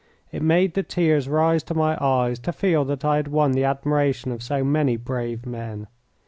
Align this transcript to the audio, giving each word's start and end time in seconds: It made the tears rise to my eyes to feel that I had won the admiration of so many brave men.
It 0.31 0.41
made 0.41 0.73
the 0.73 0.81
tears 0.81 1.29
rise 1.29 1.61
to 1.61 1.75
my 1.75 1.95
eyes 2.03 2.39
to 2.39 2.51
feel 2.51 2.83
that 2.85 3.05
I 3.05 3.17
had 3.17 3.27
won 3.27 3.51
the 3.51 3.65
admiration 3.65 4.31
of 4.31 4.41
so 4.41 4.63
many 4.63 4.97
brave 4.97 5.45
men. 5.45 5.85